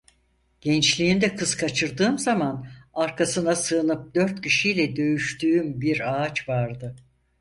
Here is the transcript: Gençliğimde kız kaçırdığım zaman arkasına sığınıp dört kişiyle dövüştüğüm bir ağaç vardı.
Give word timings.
Gençliğimde 0.61 1.35
kız 1.35 1.57
kaçırdığım 1.57 2.17
zaman 2.17 2.67
arkasına 2.93 3.55
sığınıp 3.55 4.15
dört 4.15 4.41
kişiyle 4.41 4.95
dövüştüğüm 4.95 5.81
bir 5.81 6.13
ağaç 6.23 6.49
vardı. 6.49 6.95